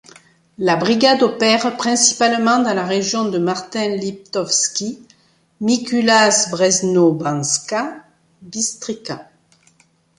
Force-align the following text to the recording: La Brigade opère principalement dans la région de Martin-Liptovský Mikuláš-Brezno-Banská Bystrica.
La 0.57 0.77
Brigade 0.77 1.21
opère 1.21 1.77
principalement 1.77 2.57
dans 2.63 2.73
la 2.73 2.87
région 2.87 3.25
de 3.29 3.37
Martin-Liptovský 3.37 4.97
Mikuláš-Brezno-Banská 5.61 8.03
Bystrica. 8.41 9.29